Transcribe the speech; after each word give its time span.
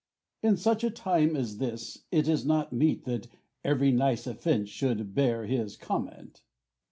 Cas. 0.41 0.49
In 0.49 0.57
such 0.57 0.83
a 0.83 0.89
time 0.89 1.35
as 1.35 1.59
this 1.59 2.05
it 2.11 2.27
is 2.27 2.43
not 2.43 2.73
meet 2.73 3.05
That 3.05 3.27
every 3.63 3.91
nice 3.91 4.25
offence 4.25 4.67
should 4.69 5.13
bear 5.13 5.45
his 5.45 5.77
comment. 5.77 6.41